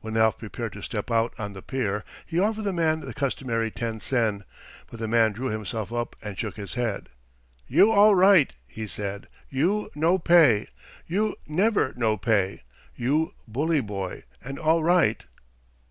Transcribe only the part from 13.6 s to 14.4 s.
boy